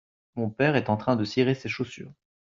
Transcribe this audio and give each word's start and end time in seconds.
mon 0.33 0.49
père 0.49 0.75
est 0.75 0.89
en 0.89 0.97
train 0.97 1.15
de 1.15 1.23
cirer 1.23 1.53
ses 1.53 1.69
chaussures. 1.69 2.11